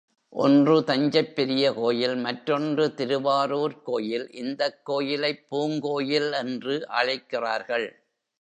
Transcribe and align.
ஒன்று 0.29 0.83
தஞ்சைப் 0.83 1.35
பெரிய 1.35 1.73
கோயில் 1.73 2.15
மற்றொன்று 2.15 2.93
திருவாரூர்க் 2.93 3.85
கோயில், 3.85 4.31
இந்தக் 4.31 4.85
கோயிலைப் 4.85 5.45
பூங்கோயில் 5.51 6.31
என்று 6.33 6.87
அழைக்கிறார்கள். 6.87 7.87